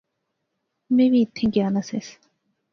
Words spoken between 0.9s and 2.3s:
میں وی ایتھیں گیا نا سیس